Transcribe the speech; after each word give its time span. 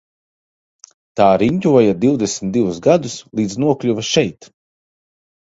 Tā 1.19 1.27
riņķoja 1.41 1.93
divdesmit 2.05 2.53
divus 2.57 2.79
gadus 2.89 3.19
līdz 3.41 3.61
nokļuva 3.67 4.07
šeit. 4.15 4.53